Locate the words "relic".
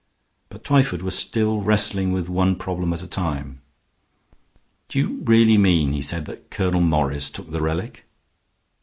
7.61-8.03